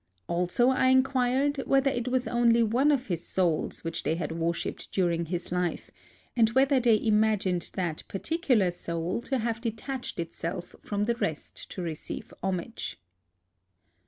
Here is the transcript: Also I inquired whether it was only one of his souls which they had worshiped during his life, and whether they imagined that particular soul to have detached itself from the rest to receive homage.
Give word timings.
Also 0.25 0.69
I 0.69 0.87
inquired 0.87 1.57
whether 1.67 1.91
it 1.91 2.07
was 2.07 2.27
only 2.27 2.63
one 2.63 2.91
of 2.91 3.05
his 3.05 3.23
souls 3.23 3.83
which 3.83 4.01
they 4.01 4.15
had 4.15 4.31
worshiped 4.31 4.91
during 4.91 5.25
his 5.27 5.51
life, 5.51 5.91
and 6.35 6.49
whether 6.55 6.79
they 6.79 6.99
imagined 6.99 7.69
that 7.75 8.01
particular 8.07 8.71
soul 8.71 9.21
to 9.21 9.37
have 9.37 9.61
detached 9.61 10.19
itself 10.19 10.75
from 10.79 11.05
the 11.05 11.17
rest 11.17 11.69
to 11.69 11.83
receive 11.83 12.33
homage. 12.41 12.99